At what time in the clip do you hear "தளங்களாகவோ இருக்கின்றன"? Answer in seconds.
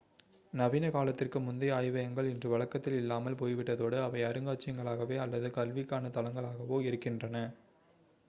6.09-7.45